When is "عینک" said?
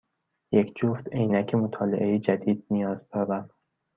1.11-1.55